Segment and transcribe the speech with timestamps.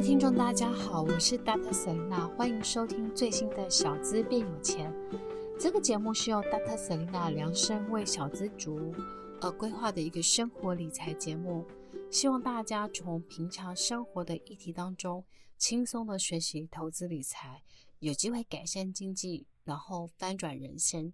[0.00, 1.70] 听众，大家好，我是 Dr.
[1.72, 4.90] Selena，欢迎收听最新的小资变有钱。
[5.58, 6.74] 这个节目是由 Dr.
[6.74, 8.94] Selena 量身为小资族
[9.42, 11.66] 而规划的一个生活理财节目，
[12.10, 15.22] 希望大家从平常生活的议题当中
[15.58, 17.62] 轻松的学习投资理财，
[17.98, 21.12] 有机会改善经济，然后翻转人生。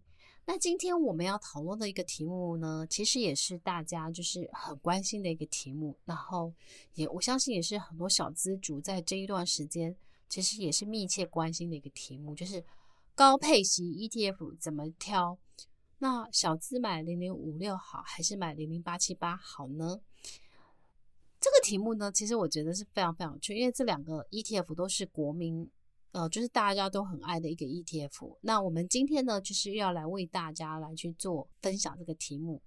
[0.48, 6.54] 那今天我们要讨论的一个题目呢，其实也是大家就是很关心的一个题目，然后
[6.94, 9.94] 也我相信也是很多小资族在这一段时间
[10.28, 12.64] 其实也是密切关心的一个题目，就是
[13.16, 15.36] 高配息 ETF 怎么挑？
[15.98, 20.00] 那小资买零零五六好，还是买零零八七八好呢？
[21.40, 25.68] 这个题目呢，其实我觉得是非常非常有趣，因为这两个 ETF 都是国民。
[26.16, 28.38] 呃，就是大家都很爱的一个 ETF。
[28.40, 32.62] 那我们今天呢，就是要来为大家来去做分享这个题目。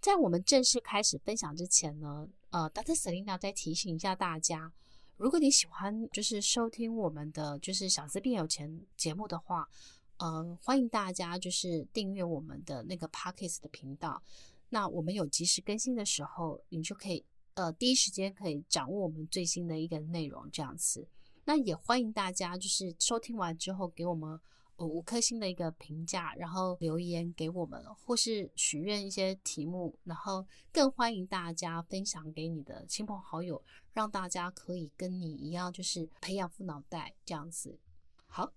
[0.00, 2.94] 在我们正式开始分享之前呢，呃，Dr.
[2.94, 4.72] Selina 再提醒一下大家，
[5.18, 9.68] 如果你喜欢就是收听我们的就是小资变有钱节目的话，
[10.16, 14.22] 呃，欢迎大家就是订阅我们的那个 Podcast 的频道。
[14.70, 21.06] 那我们有及时更新的时候，你就可以呃第一时间可以掌握我们最新的一个内容，这样子。
[21.48, 24.38] 那也欢迎大家，就是收听完之后给我们
[24.78, 37.78] 五颗星的一个评价，然后留言给我们，或是许愿一些题目，然后更欢迎大家分享给你的亲朋好友，让大家可以跟你一样，就是培养副脑袋这样子。
[38.26, 38.52] 好，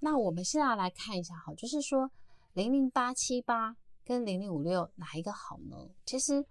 [0.00, 2.10] 那我们现在来看一下，好，就是说
[2.54, 5.76] 零零八七八跟零零五六哪一个好呢？
[6.06, 6.42] 其实，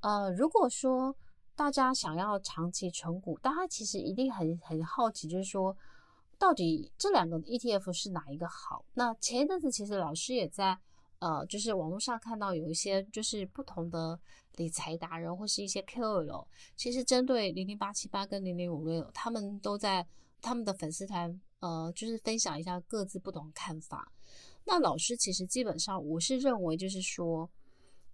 [0.00, 1.14] 呃，如果说。
[1.54, 5.76] 大家想要长期存股，大家其实一定很很好奇，就是说，
[6.38, 8.82] 到底这两个 ETF 是哪一个好？
[8.94, 10.78] 那前一阵子其实老师也在
[11.18, 14.18] 呃，就是网络上看到有一些就是不同的
[14.56, 20.06] 理财达人或是一些 KOL，其实针对零零八七八跟零零五六，他们都在
[20.40, 24.10] 他们的粉丝团呃，就是分享一下各自不同看法。
[24.64, 27.50] 那老师其实基本上我是认为就是说。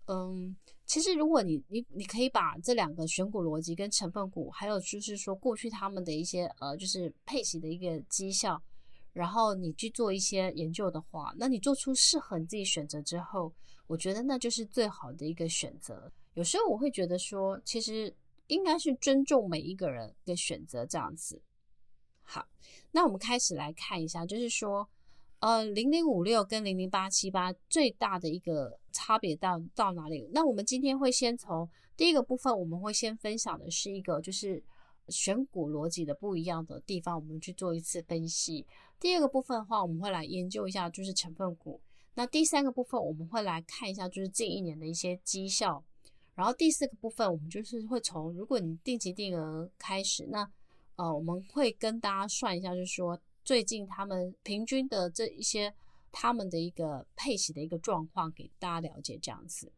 [0.08, 8.62] 嗯，其实如果你你你可以把这两个选股逻辑跟成分股，还有就是说过去他们的一些呃，就是配息的一个绩效，
[9.12, 13.52] 然后你去做一些研究的话，那你做出适合你自己选择之后，
[13.88, 16.12] 我觉得那就是最好的一个选择。
[16.34, 18.14] 有时候我会觉得说，其实
[18.46, 21.42] 应该是尊重每一个人的选择这样子。
[22.22, 22.46] 好，
[22.92, 24.88] 那我们开始来看一下，就是说。
[25.40, 30.26] 呃，零零五六跟零零八七八最大的一个差别到到哪里？
[30.32, 34.62] 那我们今天会先从第一个部分，我们会先分享的是一个就是
[35.08, 38.66] 选股逻辑的不一样的地方，我们去做一次分析。
[38.98, 41.78] 第二个部分的话，我们会来研究一下就是成分股。
[42.14, 45.84] 那第三个部分，我们会来看一下就是近一年的一些绩效。
[46.34, 50.50] 然后第四个部分，我们就是会从如果你定期定额开始，那
[50.96, 53.20] 呃，我们会跟大家算一下，就是说。
[53.46, 55.72] 最近他们平均的这一些
[56.10, 59.72] 他们的一个配息的一个状况，给大家了解这样子。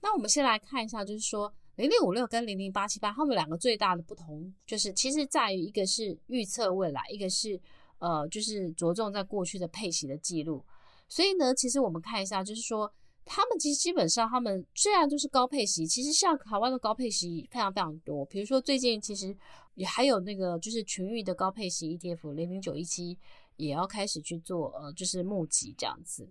[0.00, 7.60] 那我们先来看一下，就是说零零五六跟零零八七八，他们两个最大的不同，就是其实在于一个是预测未来，一个是
[7.98, 10.64] 呃，就是着重在过去的配息的记录。
[11.08, 12.90] 所以呢，其实我们看一下，就是说。
[13.24, 18.24] 他们其实基本上，他们虽然都是高配息，其实像台湾的高配息非常非常多。
[18.24, 19.36] 比如说最近其实
[19.74, 23.16] 也还有那个就是群域的高配息 ETF 零零九一七
[23.56, 26.28] 也要开始去做呃，就是募集这样子。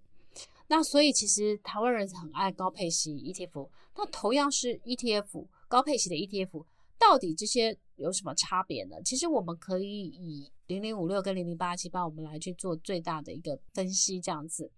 [0.67, 3.69] 那所以其实台湾人很爱高配息 ETF。
[3.95, 6.63] 那同样是 ETF 高配息的 ETF，
[6.99, 8.97] 到底这些有什么差别呢？
[9.03, 14.69] 其实我们可以以零零五六跟零零八七八，我们来去做最大的一个分析，这样子。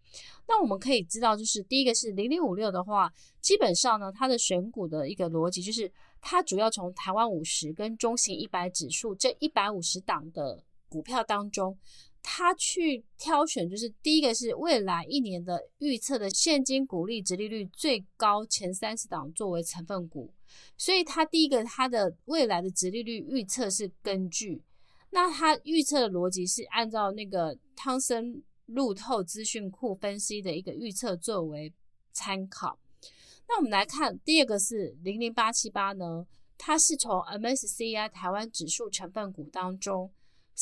[0.48, 3.12] 那我们可以知道，就是第一个是零零五六的话，
[3.42, 11.78] 基本上呢，它的选股的一个逻辑就是，它主要从台湾五十跟中型一百指数这一百五十档的股票当中，
[12.24, 20.34] 它去挑选，就是第一个是未来一年的预测的现金股利值利率最高前三十档作为成分股，
[20.78, 24.62] 所以它第一个它的未来的值利率预测是根据。
[25.10, 31.74] 那它预测的逻辑是按照那个汤森路透资讯库分析的一个预测作为
[32.14, 32.80] 参考。
[33.50, 36.26] 那我们来看第二个是零零八七八呢，
[36.58, 40.10] 它是从 MSCI 台湾指数成分股当中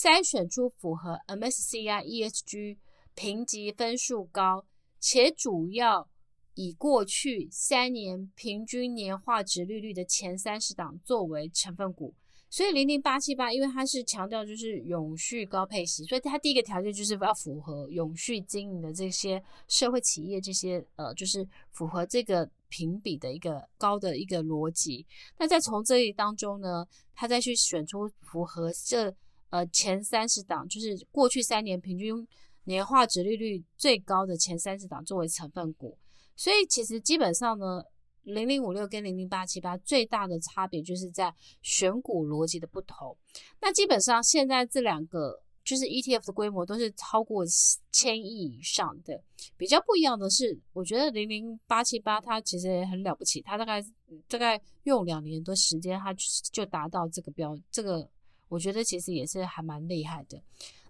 [0.01, 2.77] 筛选出符合 MSCI ESG
[3.15, 4.65] 评级分数高，
[4.97, 6.09] 且主要
[6.53, 12.15] 以过去三年平均年化值利率的前三十档作为成分股。
[12.49, 25.05] 所以零零八七八，因为它是强调就是永续高配息，所以它第一个条件就是要符合永续经营的这些社会企业，这些呃，就是符合这个评比的一个高的一个逻辑。
[25.37, 29.13] 那再从这里当中呢，他再去选出符合这
[29.49, 32.27] 呃前三十档，就是过去三年平均
[32.63, 35.97] 年化值利率最高的前三十档作为成分股。
[36.35, 37.83] 所以其实基本上呢。
[38.23, 43.17] 零零五六跟零零八七八最大的差别就是在选股逻辑的不同。
[43.59, 47.43] 那基本上现在这两个就是 ETF 的规模都是超过
[47.91, 49.19] 千亿以上的。
[49.57, 53.83] 比较不一样的是，我觉得零零八七八它其实也很了不起，它大概
[54.27, 56.13] 大概用两年多时间，它
[56.51, 58.07] 就达到这个标，这个
[58.49, 60.43] 我觉得其实也是还蛮厉害的。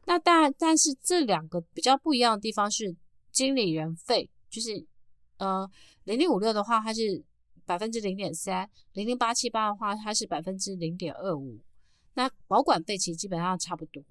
[0.06, 2.95] 那当然，但是这两个比较不一样的地方是
[3.31, 4.83] 经理人费，就是
[5.38, 5.69] 呃
[6.06, 7.23] 零零五六的话，它是。
[7.65, 11.59] 百分之零点三，零零八七八的话，它是百分之零点二五。
[12.15, 14.03] 那保管费其实基本上差不多。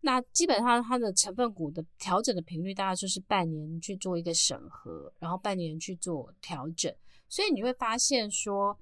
[0.00, 6.92] 那基本上它的成分股的调整的频率大概就是半年去做一个审核，然后半年去做调整。
[7.28, 8.76] 所以你会发现说，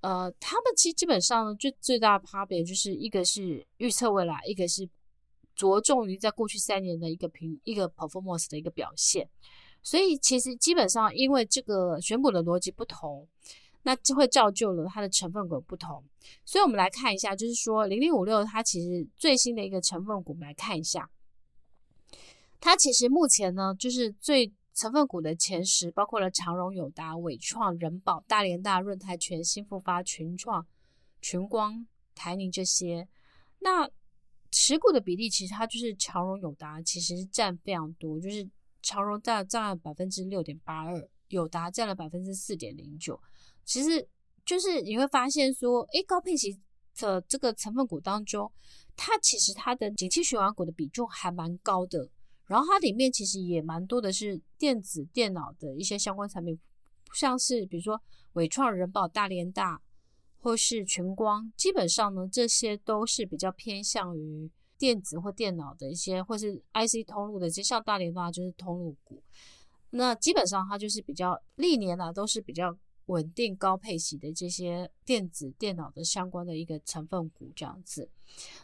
[0.00, 4.88] 呃，他们其实基本上呢，最最大的差别就是一个是预测未来，一个是
[5.54, 9.28] 着重于在过去三年的一个评一个 performance 的一个表现。
[9.82, 13.26] 所以其实基本上，因为这个选股的逻辑不同，
[13.82, 16.04] 那就会造就了它的成分股不同。
[16.44, 21.10] 所以我们来看一下，就是说零零五六它其实最新的一个成分股，我们来看一下，
[22.60, 30.66] 它其实目前呢，就是最成分股的前十，包括了长荣、友达、伟创、人保、大连大、润泰全、新复发、群创、
[31.20, 33.06] 群光、台宁这些。
[33.58, 33.90] 那
[34.50, 38.48] 持股的比例，其实它就是长荣、友达，其实占非常多，就是。
[38.82, 43.20] 长荣占占了百分之六点八二，友达占了百分之四点零九。
[43.62, 44.08] 其实
[44.42, 46.58] 就是你会发现说，诶，高配息
[46.96, 48.50] 的这个成分股当中，
[48.96, 52.08] 它其实它的景气循环股的比重还蛮高的。
[52.50, 56.58] 然后它里面其实也蛮多的是电子电脑的一些相关产品，
[57.14, 58.02] 像是比如说
[58.32, 59.80] 伟创、人保、大连大
[60.40, 64.50] 或是群光，基本上呢，这些都是比较偏向于。
[64.80, 69.22] 电子或电脑的一些，或是 IC 通路的，其实像大联发就是通路股。
[69.90, 72.74] 那基本上它就是比较历年来都是比较
[73.10, 78.08] 稳定高配息的这些电子电脑的相关的一个成分股这样子。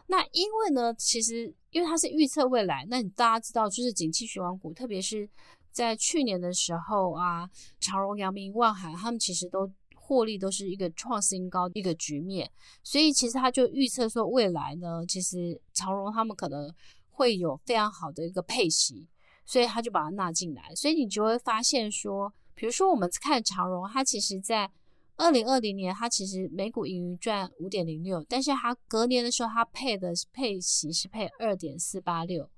[0.07, 5.29] 那因为呢，其实因为它是预测未来，那你大家知道就是景气循环股，特别是
[5.71, 7.49] 在去年的时候啊，
[7.81, 9.71] 长荣、阳明、万海他们其实都。
[10.09, 12.49] 获利都是一个创新高一个局面，
[12.85, 16.73] 所以其实他就预测说未来呢，其实长荣他们可能
[17.11, 19.09] 会有非常好的一个配息，
[19.45, 20.73] 所以他就把它纳进来。
[20.77, 24.69] 所以你就会发现说，比如说我们看长荣，它其实在
[25.17, 32.51] 二零二零年，它其实每股盈余赚五点零六，但是它隔年的时候，它配的配息是配二点四八六。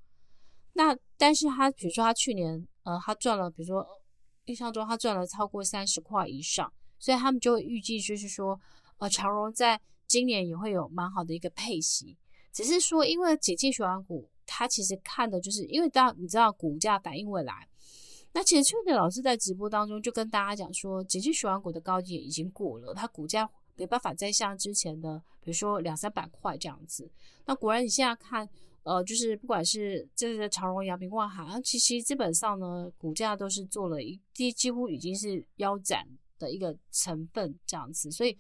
[0.73, 3.87] 那但是它比如说它去年呃，它赚了，比如说
[4.47, 6.73] 印象中它赚了超过三十块以上。
[7.01, 8.61] 所以他们就预计，就是说，
[8.97, 12.19] 呃，长荣在今年也会有蛮好的一个配息，
[12.53, 17.68] 只是说，因为景气循环股，它其实看的就是，因为大家你知道，股价反映未来。
[18.39, 27.11] 那其实去年老师在直播当中就跟大家讲说，景气循环股的高点已经过了，它股价没办法再像之前的，比如说两三百块这样子。
[27.47, 28.49] 那果然你现在看，
[28.85, 36.07] 呃，就是不管是这个长荣、阳明、万海，其实基本上呢，股价都是做了一，几几乎已经是腰斩。
[36.39, 38.39] 的一个成分这样子，所以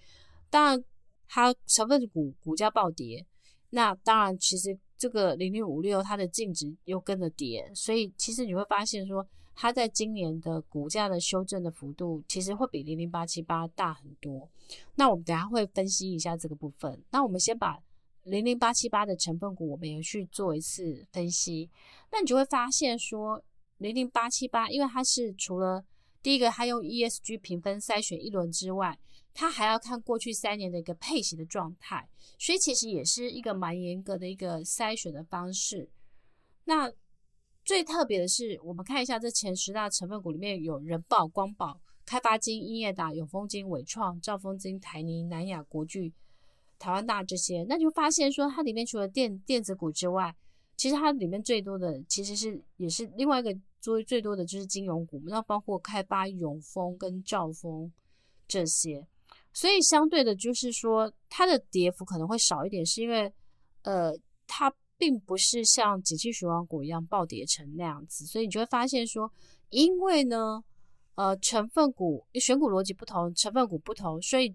[0.48, 0.84] 当然
[1.26, 3.26] 它成分股股价暴跌，
[3.70, 9.26] 那当然其实这个零零五六它的净值又跟着跌，所以其实你会发现说
[9.60, 14.48] 它在今年的股价的修正的幅度其实会比零零八七八大很多。
[14.94, 17.02] 那我们等下会分析一下这个部分。
[17.10, 17.76] 那我们先把
[18.22, 21.68] 零零八七八的成分股我们也去做一次分析，
[22.12, 23.42] 那你就会发现说
[23.78, 25.84] 零零八七八，因为它是除了
[26.22, 28.96] 第一个，它用 ESG 评分筛选一轮之外，
[29.34, 35.90] 它还要看过去三年的一个配息的状态，所以其实也是一个蛮严格的一个筛选的方式。
[36.64, 36.92] 那
[37.68, 46.10] 最特别的是，我们看一下这前十大成分股里面有人保、光宝、开发金、英业达、永丰金、纬创、兆丰金、台泥、南亚、国巨、
[46.78, 50.34] 台湾大这些，那就发现说，它里面除了电电子股之外，
[50.78, 53.54] 其实它里面最多的其实是也是另外一个。
[53.80, 57.92] 做最多的就是金融股，那包括开发、永丰跟兆丰
[58.48, 59.06] 这些，
[59.52, 63.32] 所以相对的，就是说它的跌幅可能会少一点，是因为
[63.82, 64.12] 呃，
[64.48, 64.68] 它
[64.98, 69.32] 并不是像景气循环股一样暴跌成那样子，所以你就会发现说，
[69.70, 70.62] 因为呢，
[71.14, 74.54] 呃，成分股选股逻辑不同，成分股不同，所以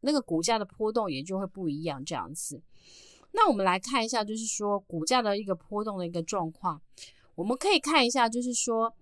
[0.00, 2.62] 那个股价的波动也就会不一样这样子。
[3.32, 6.80] 那我们来看一下，就是说股价的一个波动的一个状况，
[7.34, 8.92] 我们可以看一下，就是说，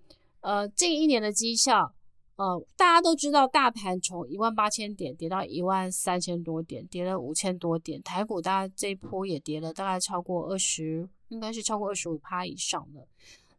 [0.40, 1.94] 呃，近一年的绩效，
[2.38, 13.04] 呃，大家都知道，大盘从一万八千点跌到一万三千多点，跌了五千多点，台股大概这一波也跌了大概超过二十，应该是超过二十五趴以上的。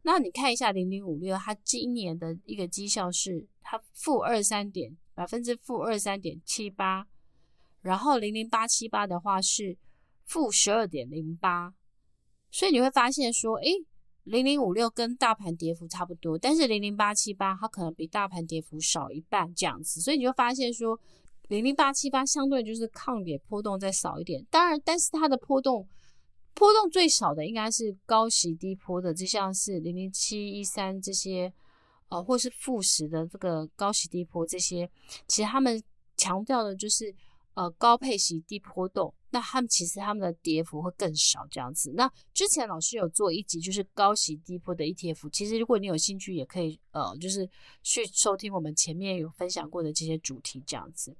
[0.00, 7.06] 那你看一下零零五六，它今年的一个绩效是它负二三点百分之负二三点七八，
[7.82, 9.76] 然后零零八七八的话是
[10.24, 11.74] 负十二点零八，
[12.50, 13.74] 所以你会发现说，诶，
[14.30, 20.96] 零零五六跟大盘跌幅差不多，但是零零八七八它可能比大盘跌幅少一半这样子，所以你就发现说，
[21.48, 25.86] 零零八七八相对就是抗跌波动再少一点，当然，但是它的波动。
[26.54, 31.52] 波动最少的应该是高息低波的，就像是零零七一三这些，
[32.08, 34.88] 呃，或是富时的这个高息低波这些，
[35.26, 35.82] 其实他们
[36.16, 37.14] 强调的就是
[37.54, 41.92] 呃高配息低波动，那他们其实他们的跌幅会更少这样子。
[41.94, 47.48] 那之前老师有做一集就是高息低波的 ETF，其实如果你有兴趣也可以呃就是
[47.82, 51.16] 去收听我们前面有分享过的这些主题这样子。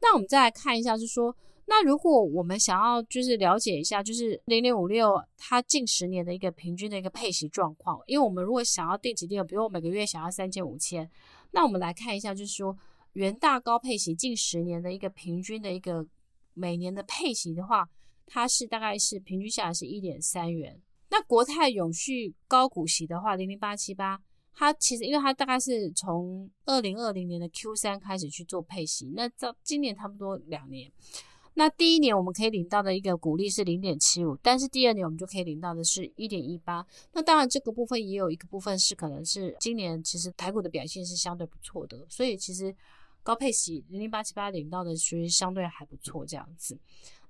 [0.00, 1.36] 那我们再来看一下，就是说。
[1.64, 11.08] 那如果我们想要就是了解一下，就是零零五六它近十年的一个平均的一个配息状况，因为我们如果想要定期定额，比如我每个月想要三千五千，
[11.52, 12.76] 那我们来看一下，就是说
[13.12, 16.04] 元大高配息近十年的一个平均的一个
[16.54, 17.88] 每年的配息的话，
[18.26, 20.80] 它是大概是平均下来是一点三元。
[21.10, 24.18] 那国泰永续高股息的话，零零八七八，
[24.54, 30.90] 它其实因为它大概是从二零二零年的 Q 三开始去做配息，那到今年差不多两年。
[31.54, 36.82] 那第一年我们可以领到的一个股利是零点七五，但是第二年我们就可以领到的是一点一八。
[37.12, 42.74] 那当然这个部分也有一个部分是可能是今年其实台股的表现是相对不错的，所以其实
[43.22, 46.78] 高配息零零八七八领到的其实相对还不错这样子。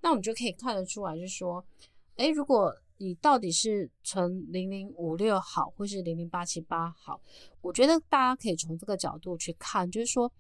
[0.00, 1.64] 那我们就可以看得出来，就是说，
[2.16, 7.20] 诶，如果你到底是存零零五六好，或是零零八七八好，
[7.61, 10.32] 我觉得大家可以从这个角度去看，就是说，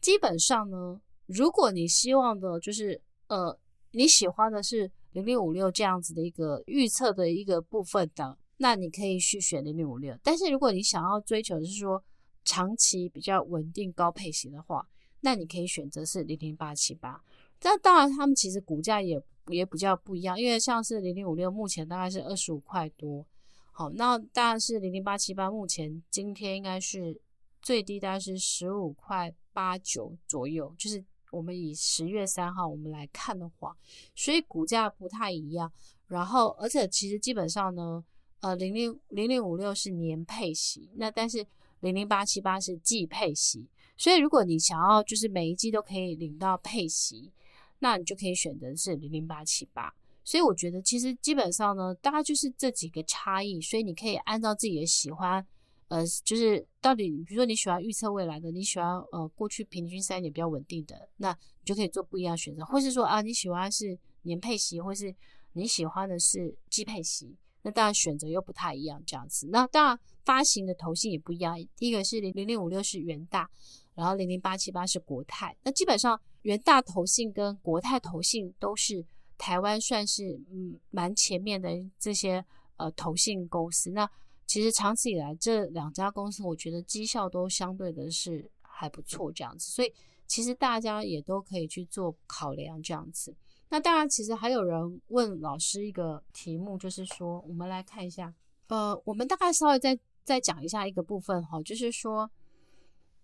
[0.00, 3.58] 基本上呢，如果你希望的就是呃，
[3.92, 10.16] 你喜欢的是零零五六这样子的一个预测的一个部分的，那你可以去选零零五六。
[10.22, 12.02] 但是如果你想要追求的是说
[12.44, 14.86] 长期比较稳定高配型的话，
[15.20, 17.22] 那你可以选择是零零八七八。
[17.62, 23.26] 那当然，他们其实股价也也比较不一样，因为像是零零五六目前大概是二十五块多，
[23.70, 27.20] 好，那当然是零零八七八目前今天应该是
[27.60, 31.04] 最低大概是十五块八九左右，就是。
[31.32, 33.74] 我们以十月三号我们来看的话，
[34.14, 35.72] 所以股价不太一样。
[36.08, 38.04] 然后，而且其实基本上呢，
[38.40, 41.42] 呃，零零零零五六是年配息，那但是
[41.82, 43.68] 零零八七八是季配息。
[43.96, 47.30] 所以，如果你想要就是每一季都可以领到配息，
[47.78, 49.94] 那你就可以选择是零零八七八。
[50.24, 53.60] 所以，我觉得其实基本上呢，大概就是这几个差异。
[53.60, 55.46] 所以，你可以按照自己的喜欢。
[55.88, 65.14] 呃，就是到底，比如说你喜欢预测未来的，你喜欢呃过去平均三年比较稳定的，那你就可以做不一样选择，或是说啊，你喜欢是年配息，或是
[65.52, 69.48] 你喜欢的是季配息，那当然选择又不太一样这样子。
[69.50, 73.48] 那当然发行的投信也不一样，第一个是零零五六是元大，
[73.94, 75.56] 然后零零八七八是国泰。
[75.62, 79.04] 那基本上元大投信跟国泰投信都是
[79.38, 82.44] 台湾算是嗯蛮前面的这些
[82.76, 83.90] 呃投信公司。
[83.90, 84.08] 那
[84.46, 89.92] 其实长此以来，这两家公司我觉得绩效都相对的是还不错，这样子，所以
[90.26, 93.34] 其实大家也都可以去做考量，这样子。
[93.72, 98.30] 那当然，其实还有人问老师一个题目，就是说，我们来看一下，
[98.68, 102.30] 呃，我们大概稍微再再讲一下一个部分哈，就是说，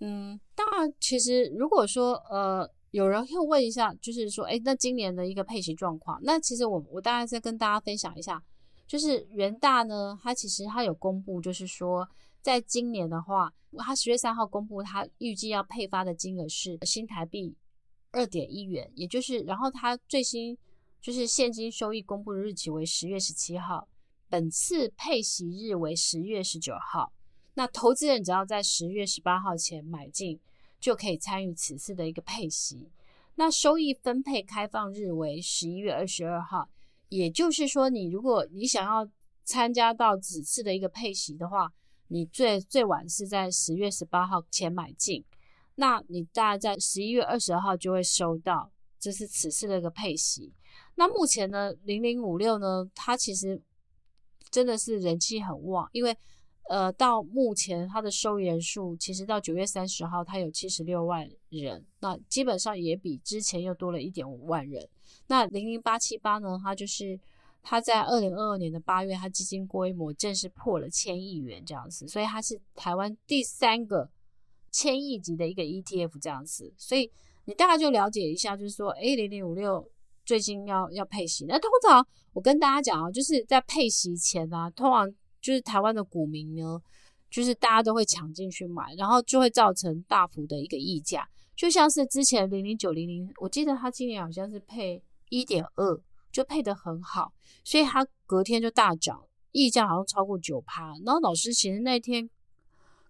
[0.00, 8.42] 嗯，当然，其实如果说呃有人又问一下，就是说，诶，那今年的一个配息状况，那其实我我大概再跟大家分享一下。
[8.86, 12.08] 就是元大呢，它其实它有公布，就是说，
[12.40, 17.54] 在今年的话，它十月三号公布，它预计要配发的金额是新台币
[18.12, 20.56] 二点一元，也就是，然后它最新
[21.00, 23.88] 就是现金收益公布的日期为十月十七号，
[24.28, 27.12] 本次配息日为十月十九号。
[27.54, 30.38] 那投资人只要在十月十八号前买进，
[30.78, 32.88] 就可以参与此次的一个配息。
[33.34, 36.68] 那收益分配开放日为十一月二十二号。
[37.08, 39.08] 也就是说，你如果你想要
[39.42, 41.72] 参加到此次的一个配息的话，
[42.08, 45.24] 你最最晚是在十月十八号前买进，
[45.80, 48.68] 那你大概在十一月二十二号就会收到，
[48.98, 50.52] 这是此次的一个配息。
[50.96, 53.62] 那目前呢，零零五六呢，它其实
[54.50, 56.16] 真的是人气很旺，因为
[56.68, 64.86] 呃，到目前它的收益人数，其实到九月三十号，它有七十六万人，那基本上也比之前又多了一点五万人。
[65.28, 67.18] 那零零八七八呢，它就是
[67.62, 74.10] 它在二零二二年的八月，它基金规模正式破了千亿元这样子，所以它是台湾第三个
[74.78, 76.72] 千亿级的一个 ETF 这样子。
[76.76, 77.10] 所以
[77.46, 79.90] 你大概就了解一下，就是说，诶，零零五六
[80.24, 85.12] 最近要要配息，那通常我跟大家讲啊，就是在配息前啊，通常。
[85.40, 86.82] 就是台湾的股民呢，
[87.30, 91.26] 就是大家都会抢进去买，然后就会造成大幅的一个溢价。
[91.54, 97.32] 就像是之前零零九零零，我记得他今年好像是配一点二，就配得很好，
[97.62, 100.92] 所以他隔天就大涨，溢价好像超过九趴。
[101.06, 102.28] 然后老师其实那天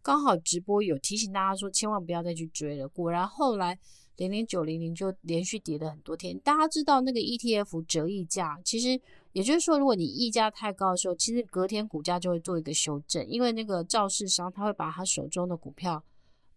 [0.09, 2.89] 刚好直播有提醒大家说，千万不要再去追了。
[2.89, 3.79] 果然后来
[4.17, 6.39] 零零九零零就连续跌了很多天。
[6.39, 8.99] 大家知道那个 ETF 折溢价，其实。
[9.35, 16.03] 也就是说，如果你溢价太高的时候，其实隔天股价就会做一个修正，因为那个造市商他会把他手中的股票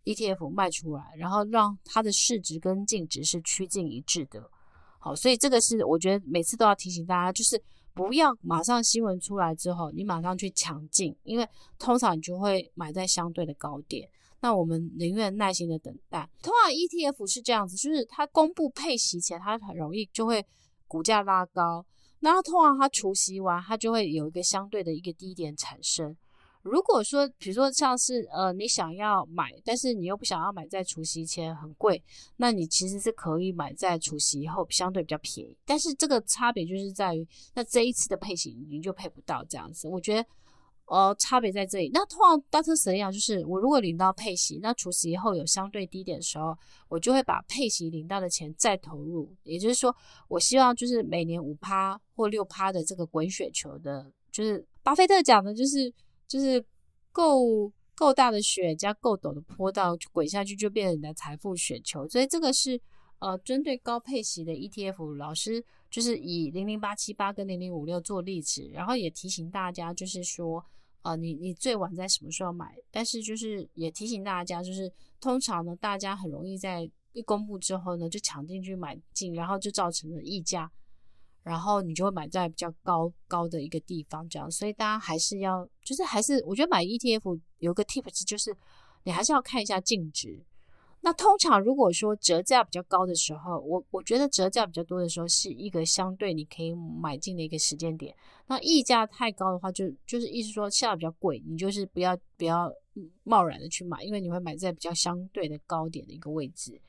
[0.06, 4.50] ETF 卖出来，然后让它的市值跟净值是趋近一致的。
[4.98, 7.62] 好，所以这个是我觉得每次都要提醒大家，就是
[7.94, 14.10] 不要马上新闻出来之后，你马上去抢进，因为通常你就会买在相对的高点。
[14.40, 16.28] 那我们宁愿耐心的等待。
[16.42, 20.44] 通常 ETF 是这样子，就是它公布配息前，它很容易就会
[20.88, 21.86] 股价拉高。
[22.22, 26.16] 然后通常它除息完，它就会有一个相对的一个低点产生。
[26.64, 32.04] 如果说，比如说像是呃，你想要买，但是你又不想要买在除夕前很贵，
[32.38, 35.58] 那你其实是可以买在除夕后相对比较便宜。
[35.66, 39.88] 但是这个差别就是在于，那这一次的配息你就配不到这样子。
[39.88, 40.26] 我觉得。
[40.88, 41.90] 哦，差别在这里。
[41.94, 46.54] 那通常大特神一样，就是我如果领到配息，那除夕以后有相对低点的时候，
[46.90, 49.34] 我就会把配息领到的钱再投入。
[49.44, 49.96] 也就是说，
[50.28, 55.94] 我希望就是每年五趴或六趴的这个滚雪球的，就是巴菲特讲的，就是
[56.32, 56.64] 就是
[57.12, 62.08] 够够大的雪加够陡的坡道滚下去就变成你的财富雪球。
[62.08, 62.80] 所以这个是
[63.20, 70.64] 呃针对高配息的 ETF，老师就是以零零八七八跟零零五六做例子，然后也提醒大家，就是说。
[71.04, 72.78] 呃，你你最晚在什么时候买？
[72.92, 74.88] 但是就是也提醒大家，就是
[75.20, 80.72] 通常呢，大家很容易在一公布之后呢，就抢进去买进，然后就造成了溢价，
[81.44, 84.50] 然后你就会买在比较高高的一个地方，这样。
[84.50, 88.56] 所以大家还是要，就是还是我觉得买 ETF 有个 tips 就是，
[89.04, 90.44] 你还是要看一下净值。
[91.04, 98.16] 那通常如果说折价比较高的时候，我我觉得折价比较多的时候是一个相对你可以买进的一个时间点。
[98.46, 102.72] 那溢价太高的话就，就是意思说下比较贵，你就是不要不要
[103.24, 106.80] 贸然的去买，因为你会买在比较相对的高点的一个位置。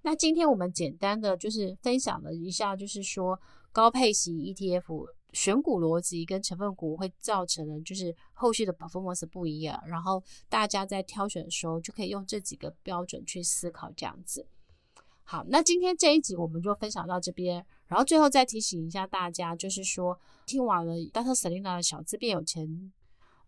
[0.00, 3.38] 那今天我们简单的就是分享了一下，就是说
[3.72, 5.06] 高配型 ETF。
[5.32, 14.44] 选股逻辑跟成分股会造成的，就是后续的 performance 不一样，然后大家在挑选的时候就可以用这几个标准去思考，这样子。
[15.22, 21.32] 好，那今天这一集我们就分享到这边，然后最后再提醒一下大家，就是说听完了 Dr.
[21.32, 22.92] Selina 的小资变有钱，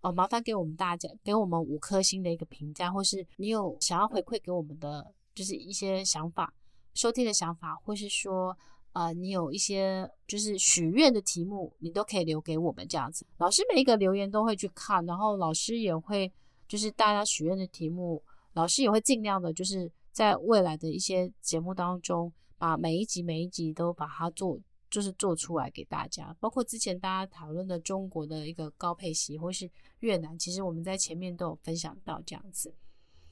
[0.03, 6.55] 哦，麻烦给我们大家给我们五颗星的一个评价，或是你有想要回馈给我们的，就是一些想法、
[6.95, 8.57] 收听的想法，或是说。
[8.92, 13.26] 啊、你有一些就是许愿的题目，你都可以留给我们这样子。
[13.38, 16.31] 老师每一个留言都会去看，然后老师也会
[16.68, 24.59] 就是大家许愿的题目，老师也会尽量的，就是在未来的一些节目当中，把每一集每一集都把它做，
[24.90, 26.37] 就是做出来给大家。
[26.38, 32.74] 包括之前大家讨论的中国的一个高配席，或是越南，其实我们在前面都有分享到这样子。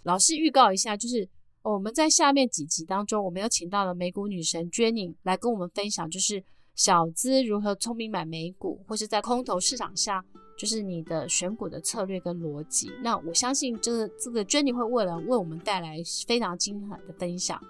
[0.04, 1.28] 老师预告一下，就是。
[1.62, 6.42] 我们在下面几集当中，我们又请到了美股女神 Jenny 来跟我们分享，就是
[6.74, 10.24] 小资如何聪明买美股，或是在空头市场下，
[10.58, 12.90] 就是你的选股的策略跟逻辑。
[13.02, 15.96] 那我相信，这个这个 Jenny 会为了为我们带来
[16.26, 17.60] 非常精彩的分享。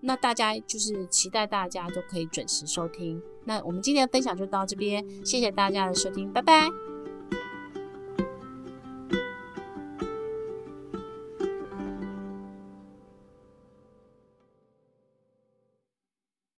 [0.00, 3.20] 那大家就是期待大家都可以准时收听。
[3.44, 6.93] 那我们今天的分享就到这边，谢谢大家的收听，拜拜。